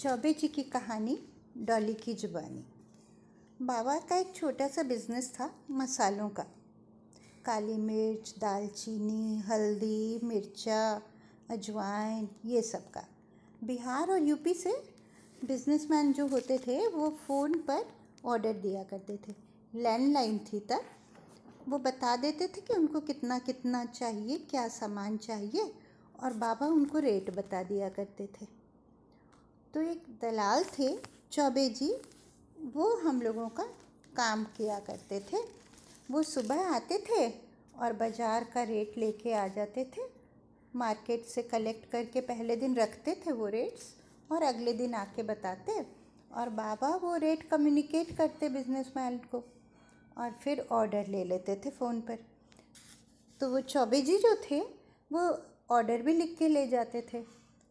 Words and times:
चौबे 0.00 0.32
जी 0.32 0.48
की 0.48 0.62
कहानी, 0.62 1.18
डॉली 1.58 1.94
की 1.94 2.14
जुबानी। 2.14 2.64
बाबा 3.62 3.98
का 3.98 4.16
एक 4.16 4.34
छोटा 4.34 4.68
सा 4.68 4.82
बिज़नेस 4.82 5.34
था, 5.34 5.54
मसालों 5.70 6.28
का। 6.28 6.42
काली 7.44 7.76
मिर्च, 7.76 8.34
दालचीनी, 8.38 9.38
हल्दी, 9.38 10.20
मिर्चा, 10.24 11.02
अजवाइन, 11.50 12.28
ये 12.44 12.62
सब 12.62 12.90
का। 12.90 13.04
बिहार 13.64 14.10
और 14.10 14.22
यूपी 14.22 14.54
से 14.54 14.72
बिजनेसमैन 15.44 16.12
जो 16.12 16.26
होते 16.26 16.58
थे, 16.58 16.88
वो 16.88 17.10
फ़ोन 17.10 17.54
पर 17.54 17.84
ऑर्डर 18.24 18.52
दिया 18.52 18.82
करते 18.82 19.16
थे। 19.16 19.34
लैंडलाइन 19.74 20.38
थी 20.38 20.60
तब। 20.60 20.80
वो 21.68 21.78
बता 21.78 22.16
देते 22.16 22.46
थे 22.48 22.60
कि 22.60 22.74
उनको 22.74 23.00
कितना 23.00 23.38
कितना 23.38 23.84
चाहिए, 23.84 24.38
क्या 24.38 24.68
सामान 24.68 25.16
चाहिए, 25.16 25.74
और 26.22 26.32
बाबा 26.32 26.66
उनको 26.66 26.98
रेट 26.98 27.30
बता 27.30 27.62
दिया 27.62 27.88
करते 27.88 28.26
थे। 28.26 28.57
तो 29.74 29.80
एक 29.82 30.04
दलाल 30.22 30.64
थे, 30.72 30.88
चौबे 31.32 31.68
जी, 31.70 31.90
वो 32.74 32.94
हम 32.98 33.20
लोगों 33.22 33.48
का 33.50 33.62
काम 34.16 34.44
किया 34.56 34.78
करते 34.80 35.20
थे। 35.22 35.42
वो 36.10 36.22
सुबह 36.24 36.68
आते 36.68 36.98
थे 37.08 37.28
और 37.78 37.92
बाज़ार 37.94 38.44
का 38.54 38.62
रेट 38.64 38.98
लेके 38.98 39.32
आ 39.34 39.46
जाते 39.48 39.84
थे। 39.96 40.02
मार्केट 40.74 41.24
से 41.26 41.42
कलेक्ट 41.44 41.90
करके 41.92 42.20
पहले 42.22 42.56
दिन 42.56 42.74
रखते 42.76 43.14
थे 43.26 43.32
वो 43.32 43.46
रेट्स 43.48 43.94
और 44.30 44.42
अगले 44.44 44.72
दिन 44.74 44.94
आके 44.94 45.22
बताते। 45.24 45.84
और 46.30 46.48
बाबा 46.50 46.88
वो 47.02 47.14
रेट 47.18 47.48
कम्युनिकेट 47.50 48.16
करते 48.16 48.48
बिजनेसमैन 48.48 49.16
को 49.30 49.44
और 50.16 50.30
फिर 50.42 50.66
ऑर्डर 50.72 51.06
ले 51.08 51.24
लेते 51.24 51.54
थे 51.56 51.70
फ़ोन 51.70 52.00
पर। 52.00 52.18
तो 53.40 53.50
वो 53.50 53.60
चौबे 53.62 54.00
जी 54.02 54.16
जो 54.18 54.34
थे, 54.42 54.60
वो 55.10 55.20
ऑर्डर 55.70 56.02
भी 56.02 56.12
लिख 56.14 56.36
के 56.38 56.48
ले 56.48 56.66
जाते 56.68 57.06
थे 57.12 57.22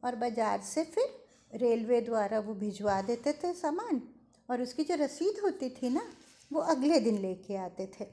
और 0.03 0.15
बाज़ार 0.15 0.61
से 0.63 0.83
फिर 0.85 1.15
रेलवे 1.53 2.01
द्वारा 2.01 2.39
वो 2.39 2.53
भिजवा 2.53 3.01
देते 3.01 3.33
थे 3.33 3.53
सामान 3.53 4.01
और 4.49 4.61
उसकी 4.61 4.83
जो 4.83 4.95
रसीद 4.95 5.41
होती 5.43 5.69
थी 5.69 5.89
ना, 5.89 6.11
वो 6.53 6.59
अगले 6.59 6.99
दिन 6.99 7.17
लेके 7.17 7.55
आते 7.55 7.91
थे। 7.99 8.05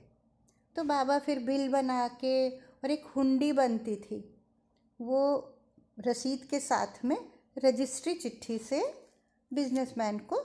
तो 0.77 0.85
बाबा 0.85 1.19
फिर 1.19 1.39
बिल 1.39 1.69
बना 1.69 2.09
के 2.09 2.51
और 2.59 2.91
एक 2.91 3.05
हुंडी 3.07 3.53
बनती 3.53 3.97
थी। 3.97 4.43
वो 5.01 5.51
रसीद 6.01 6.45
के 6.45 6.61
साथ 6.61 7.05
में 7.05 7.17
रजिस्ट्री 7.59 8.15
चिट्ठी 8.15 8.59
से 8.59 8.95
बिजनेसमैन 9.53 10.19
को 10.19 10.37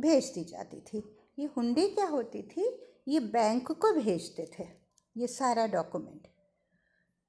भेज 0.00 0.32
दी 0.34 0.44
जाती 0.44 0.80
थी। 0.80 1.16
ये 1.38 1.46
हुंडी 1.56 1.88
क्या 1.88 2.06
होती 2.06 2.42
थी? 2.42 2.86
ये 3.08 3.20
बैंक 3.20 3.72
को 3.72 3.92
भेजते 3.92 4.50
थे। 4.58 4.68
ये 5.16 5.26
सारा 5.26 5.66
डॉक्यूमेंट। 5.66 6.28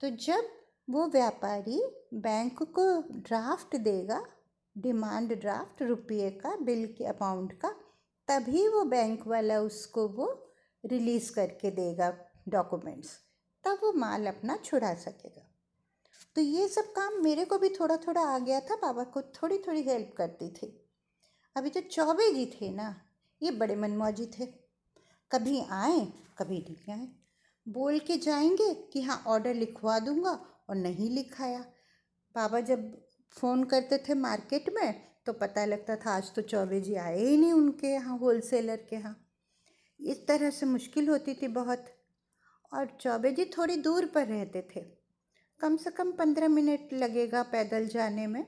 तो 0.02 0.10
जब 0.10 0.50
वो 0.90 1.08
व्यापारी 1.08 1.84
बैंक 2.14 2.64
को 2.64 3.02
ड्राफ्ट 3.02 3.76
देगा 3.76 4.26
डिमांड 4.78 5.40
ड्राफ्ट 5.40 5.82
रुपये 5.82 6.32
का, 6.32 6.56
बिल 6.56 6.96
के 6.98 7.06
अमाउंट 7.06 7.54
का, 7.54 7.76
तभी 8.28 8.68
वो 8.68 8.84
बैंक 8.84 9.28
वाला 9.28 9.60
उसको 9.60 10.08
वो 10.08 10.54
रिलीज़ 10.86 11.34
करके 11.34 11.72
देगा 11.72 12.18
डॉक्यूमेंट्स। 12.48 13.20
तब 13.64 13.80
वो 13.84 13.94
माल 13.94 14.28
अपना 14.28 14.58
छुड़ा 14.58 14.94
सकेगा। 14.94 15.50
तो 16.36 16.42
ये 16.42 16.68
सब 16.68 16.92
काम 16.92 17.24
मेरे 17.24 17.46
को 17.46 17.58
भी 17.58 17.70
थोड़ा 17.70 17.98
थोड़ा 17.98 18.22
आ 18.22 18.40
गया 18.40 18.60
था, 18.60 18.76
बाबा 18.76 19.04
को 19.04 19.22
थोड़ी 19.22 19.58
थोड़ी 19.58 19.82
हेल्प 19.82 20.16
करती 20.18 20.50
थी। 20.50 20.90
अभी 21.56 21.70
जो 21.70 21.82
चौबे 21.82 22.34
जी 22.34 22.46
थे 22.46 22.70
ना, 22.70 23.02
ये 23.42 23.52
बड़े 23.52 23.76
मनमौजी 23.76 24.26
थे। 24.26 24.46
कभी 25.32 25.66
आए, 25.70 26.14
कभी 26.38 26.60
नहीं 26.70 26.94
आए। 26.94 27.08
बोल 27.68 28.00
के 28.00 28.18
जाएँगे 28.18 28.74
कि 28.74 29.02
हाँ 29.02 29.24
ऑर्डर 29.28 29.54
लिखवा 29.54 30.00
दूँगा 30.00 30.46
और 30.70 30.76
नहीं 30.76 31.10
लिखाया। 31.10 31.60
बाबा 32.36 32.60
जब 32.60 33.06
फ़ोन 33.38 33.64
करते 33.64 33.98
थे 33.98 34.14
मार्केट 34.14 34.70
में 34.76 34.94
तो 35.26 35.34
पता 35.34 35.66
लगता 35.66 35.96
था 35.96 36.12
आज 36.12 36.34
तो 36.36 36.42
चौबे 36.42 36.80
जी 36.82 36.96
आए 36.96 37.20
ही 37.20 37.38
नहीं 37.38 37.52
उनके 37.54 37.88
यहाँ 37.88 38.18
होलसेलर 38.18 38.86
के 38.90 38.96
यहाँ। 38.96 39.16
इस 40.00 40.26
तरह 40.28 40.50
से 40.50 40.66
मुश्किल 40.66 41.10
होती 41.10 41.34
थी 41.34 41.48
बहुत। 41.48 41.86
और 42.72 42.98
चौबे 43.02 43.32
जी 43.32 43.46
थोड़ी 43.58 43.76
दूर 43.78 44.06
पर 44.06 44.28
रहते 44.28 44.62
थे। 44.76 44.82
कम 45.60 45.78
से 45.78 45.92
कम 45.92 46.12
पंद्रह 46.12 46.48
मिनट 46.48 46.94
लगेगा 46.94 47.44
पैदल 47.44 47.88
जाने 47.88 48.28
में। 48.28 48.44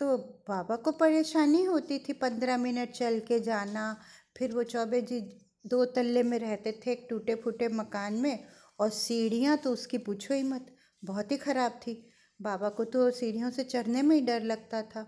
तो 0.00 0.16
बाबा 0.48 0.76
को 0.76 0.92
परेशानी 0.92 1.62
होती 1.64 1.98
थी 1.98 2.12
पंद्रह 2.12 2.56
मिनट 2.56 2.90
चल 2.90 3.20
के 3.20 3.40
जाना। 3.40 3.96
फिर 4.36 4.52
वो 4.52 4.62
चौबे 4.64 5.00
जी 5.02 5.20
दो 5.66 5.84
तल्ले 5.84 6.22
में 6.22 6.38
रहते 6.38 6.72
थे 6.72 6.92
एक 6.92 7.06
टूटे 7.10 7.34
फूटे 7.34 7.68
मकान 7.68 8.14
में, 8.14 8.44
और 8.80 8.90
सीढ़ियाँ 8.90 9.56
तो 9.56 9.72
उसकी 9.72 9.98
पूछो 9.98 10.34
ही 10.34 10.42
मत। 10.42 10.66
बहुत 11.02 11.32
ही 11.32 11.36
ख़राब 11.36 11.80
थी। 11.86 12.04
बाबा 12.40 12.68
को 12.68 12.84
तो 12.84 13.10
सीढ़ियों 13.10 13.50
से 13.50 13.64
चढ़ने 13.64 14.02
में 14.02 14.16
ही 14.16 14.22
डर 14.22 14.42
लगता 14.42 14.82
था। 14.82 15.00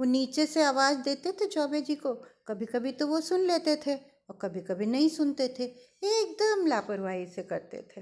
वो 0.00 0.04
नीचे 0.04 0.46
से 0.46 0.62
आवाज़ 0.62 0.98
देते 0.98 1.32
थे 1.32 1.46
चौबे 1.46 1.80
जी 1.80 1.94
को। 1.94 2.14
कभी 2.46 2.66
कभी 2.66 2.92
तो 2.92 3.06
वो 3.06 3.20
सुन 3.20 3.40
लेते 3.40 3.76
थे 3.76 3.94
और 3.94 4.38
कभी 4.42 4.60
कभी 4.60 4.86
नहीं 4.86 5.08
सुनते 5.08 5.48
थे। 5.48 5.64
एकदम 6.02 6.66
लापरवाही 6.66 7.26
से 7.26 7.42
करते 7.42 7.88
थे। 7.96 8.00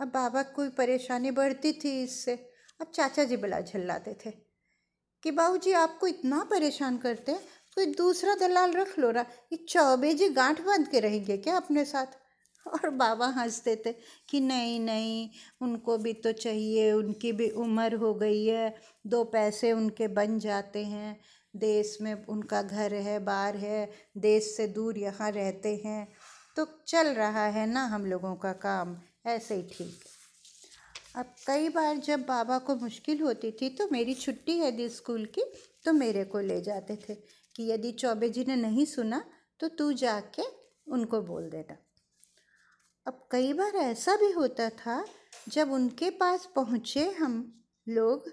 अब 0.00 0.08
बाबा 0.08 0.42
कोई 0.42 0.68
परेशानी 0.68 1.30
बढ़ती 1.30 1.72
थी 1.72 2.02
इससे। 2.02 2.34
अब 2.80 2.90
चाचा 2.94 3.24
जी 3.24 3.36
बला 3.36 3.60
झल्लाते 3.60 4.16
थे 4.26 4.30
कि 5.22 5.30
बाबू 5.30 5.56
जी 5.56 5.72
आपको 5.72 6.06
इतना 6.06 6.42
परेशान 6.50 6.98
करते 6.98 7.32
कोई 7.74 7.86
दूसरा 7.86 8.34
दलाल 8.34 8.72
रख 8.72 8.98
लो 8.98 9.10
रहा 9.10 9.24
ये 9.52 9.64
चौबे 9.68 10.14
जी 10.14 10.28
गांठ 10.28 10.60
बाँध 10.60 10.88
के 10.88 11.00
रहेंगे 11.00 11.36
क्या 11.36 11.56
अपने 11.56 11.84
साथ? 11.84 12.06
और 12.74 12.90
बाबा 12.90 13.26
हँसते 13.26 13.76
थे 13.76 13.92
कि 14.28 14.40
नहीं 14.40 14.80
नहीं, 14.80 15.30
उनको 15.62 15.98
भी 15.98 16.12
तो 16.12 16.32
चाहिए, 16.32 16.92
उनकी 16.92 17.32
भी 17.32 17.48
उम्र 17.50 17.94
हो 17.94 18.14
गई 18.14 18.44
है, 18.46 18.74
दो 19.06 19.24
पैसे 19.24 19.72
उनके 19.72 20.08
बन 20.08 20.38
जाते 20.38 20.84
हैं। 20.84 21.20
देश 21.56 21.98
में 22.00 22.26
उनका 22.26 22.62
घर 22.62 22.94
है, 22.94 23.18
बार 23.18 23.56
है, 23.56 23.90
देश 24.16 24.56
से 24.56 24.66
दूर 24.66 24.98
यहाँ 24.98 25.30
रहते 25.30 25.82
हैं। 25.84 26.08
तो 26.56 26.66
चल 26.86 27.06
रहा 27.06 27.46
है 27.46 27.66
ना 27.66 27.84
हम 27.84 28.06
लोगों 28.06 28.34
का 28.36 28.52
काम, 28.52 28.96
ऐसे 29.26 29.54
ही 29.54 29.62
ठीक 29.62 30.00
अब 31.16 31.34
कई 31.46 31.68
बार 31.68 31.96
जब 31.96 32.20
बाबा 32.20 32.58
को 32.58 32.76
मुश्किल 32.76 33.20
होती 33.20 33.50
थी 33.50 33.68
तो 33.68 33.88
मेरी 33.92 34.14
छुट्टी 34.14 34.58
है 34.58 34.72
दी 34.72 34.88
स्कूल 34.88 35.24
की 35.24 35.42
तो 35.84 35.92
मेरे 35.92 36.24
को 36.24 36.40
ले 36.40 36.60
जाते 36.60 36.96
थे 36.96 37.14
कि 37.56 37.70
यदि 37.72 37.92
चौबे 37.92 38.28
जी 38.28 38.44
ने 38.44 38.56
नहीं 38.56 38.84
सुना 38.84 39.24
तो 39.60 39.68
तू 39.68 39.92
जाके 39.92 40.42
उनको 40.92 41.20
बोल 41.20 41.48
देना। 41.50 41.76
अब 43.06 43.28
कई 43.30 43.52
बार 43.52 43.76
ऐसा 43.76 44.16
भी 44.16 44.30
होता 44.30 44.68
था, 44.70 45.04
जब 45.48 45.72
उनके 45.72 46.10
पास 46.10 46.48
पहुँचे 46.56 47.10
हम 47.10 47.62
लोग, 47.88 48.28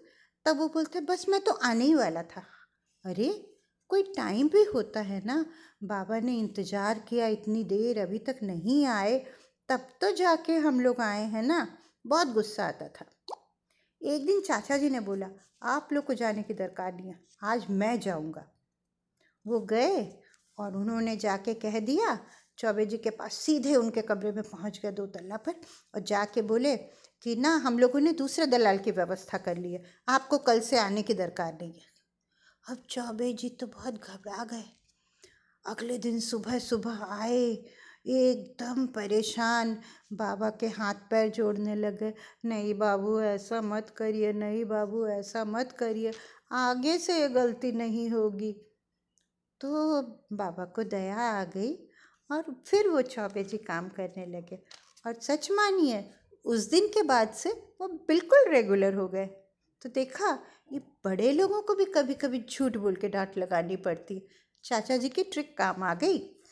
तब 0.45 0.57
वो 0.57 0.67
बोलते, 0.67 1.01
बस 1.01 1.25
मैं 1.29 1.41
तो 1.41 1.51
आने 1.51 1.85
ही 1.85 1.93
वाला 1.95 2.23
था। 2.23 2.43
अरे, 3.05 3.55
कोई 3.89 4.03
टाइम 4.03 4.47
भी 4.47 4.63
होता 4.63 4.99
है 4.99 5.25
ना, 5.25 5.45
बाबा 5.83 6.19
ने 6.19 6.39
इंतज़ार 6.39 6.99
किया, 6.99 7.27
इतनी 7.27 7.63
देर 7.63 7.99
अभी 7.99 8.19
तक 8.19 8.39
नहीं 8.43 8.85
आए, 8.85 9.25
तब 9.69 9.87
तो 10.01 10.11
जाके 10.11 10.55
हम 10.55 10.79
लोग 10.79 11.01
आए 11.01 11.23
हैं 11.23 11.43
ना, 11.43 11.67
बहुत 12.07 12.27
गुस्सा 12.27 12.65
आता 12.65 12.87
था। 12.87 13.05
एक 14.01 14.25
दिन 14.25 14.41
चाचा 14.41 14.77
जी 14.77 14.89
ने 14.89 14.99
बोला, 14.99 15.29
आप 15.63 15.89
लोग 15.93 16.05
को 16.05 16.13
जाने 16.13 16.43
की 16.43 16.53
दरकार 16.53 16.93
नहीं 16.93 17.07
है, 17.07 17.19
आज 17.43 17.65
मैं 17.69 17.99
जाऊँगा। 17.99 18.51
वो 19.47 19.59
गए 19.59 20.21
और 20.57 20.75
उन्होंने 20.77 21.17
जाके 21.17 21.53
कह 21.53 21.79
दिया 21.79 22.19
चौबे 22.57 22.85
जी 22.85 22.97
के 22.97 23.09
पास 23.09 23.33
सीधे 23.33 23.75
उनके 23.75 24.01
कमरे 24.01 24.31
में 24.31 24.43
पहुँच 24.43 24.79
गए 24.83 24.91
दो 24.91 25.05
तल्ला 25.05 25.37
पर 25.37 25.51
और 25.95 26.01
जाके 26.01 26.41
बोले 26.41 26.77
कि 27.21 27.35
ना, 27.35 27.55
हम 27.55 27.79
लोगों 27.79 27.99
ने 27.99 28.11
दूसरे 28.11 28.45
दलाल 28.45 28.77
की 28.77 28.91
व्यवस्था 28.91 29.37
कर 29.37 29.57
ली 29.57 29.73
है। 29.73 29.83
आपको 30.09 30.37
कल 30.37 30.59
से 30.59 30.77
आने 30.77 31.01
की 31.01 31.13
दरकार 31.13 31.53
नहीं 31.53 31.73
है। 31.73 31.91
अब 32.69 32.83
चौबे 32.89 33.33
जी 33.33 33.49
तो 33.49 33.67
बहुत 33.67 33.93
घबरा 33.93 34.43
गए। 34.43 34.63
अगले 35.65 35.97
दिन 35.97 36.19
सुबह 36.19 36.59
सुबह 36.59 37.03
आए, 37.03 37.65
एकदम 38.07 38.87
परेशान। 38.87 39.77
बाबा 40.13 40.49
के 40.49 40.67
हाथ 40.67 40.93
पैर 40.93 41.29
जोड़ने 41.29 41.75
लगे, 41.75 42.13
नहीं 42.45 42.73
बाबू, 42.73 43.21
ऐसा 43.21 43.61
मत 43.61 43.89
करिए, 43.89 44.33
नहीं 44.33 44.65
बाबू, 44.65 45.07
ऐसा 45.07 45.45
मत 45.45 45.71
करिए, 45.71 46.11
आगे 46.51 46.97
से 46.97 47.21
ये 47.21 47.29
गलती 47.29 47.71
नहीं 47.71 48.09
होगी। 48.09 48.51
तो 49.61 50.01
बाबा 50.33 50.65
को 50.65 50.83
दया 50.83 51.17
आ 51.17 51.43
गई। 51.43 51.89
और 52.31 52.63
फिर 52.67 52.87
वो 52.87 53.01
चौबे 53.01 53.43
जी 53.43 53.57
काम 53.57 53.89
करने 53.89 54.25
लगे। 54.25 54.59
और 55.07 55.13
सच 55.13 55.51
मानिए, 55.51 56.11
उस 56.45 56.69
दिन 56.69 56.87
के 56.87 57.03
बाद 57.03 57.29
से 57.29 57.49
वो 57.49 57.87
बिल्कुल 57.87 58.49
रेगुलर 58.49 58.93
हो 58.93 59.07
गए। 59.07 59.25
तो 59.81 59.89
देखा, 59.89 60.39
ये 60.73 60.79
बड़े 60.79 61.31
लोगों 61.31 61.61
को 61.61 61.75
भी 61.75 61.85
कभी 61.85 62.13
कभी 62.13 62.45
झूठ 62.49 62.77
बोल 62.77 62.95
के 62.95 63.09
डांट 63.09 63.37
लगानी 63.37 63.75
पड़ती। 63.75 64.27
चाचा 64.63 64.97
जी 64.97 65.09
की 65.09 65.23
ट्रिक 65.23 65.57
काम 65.57 65.83
आ 65.83 65.93
गई। 65.93 66.42